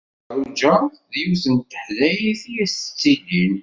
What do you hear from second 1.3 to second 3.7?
n teḥdayt i as-yettilin.